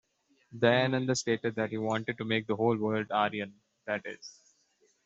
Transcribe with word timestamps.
Dayananda 0.51 1.15
stated 1.15 1.53
that 1.53 1.69
he 1.69 1.77
wanted 1.77 2.17
'to 2.17 2.25
make 2.25 2.47
the 2.47 2.55
whole 2.55 2.75
world 2.75 3.11
Aryan', 3.11 3.61
i.e. 3.87 4.15